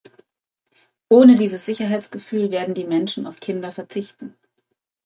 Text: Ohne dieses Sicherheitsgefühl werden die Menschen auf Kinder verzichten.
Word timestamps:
Ohne 1.11 1.35
dieses 1.35 1.63
Sicherheitsgefühl 1.65 2.49
werden 2.49 2.73
die 2.73 2.85
Menschen 2.87 3.27
auf 3.27 3.39
Kinder 3.39 3.71
verzichten. 3.71 4.35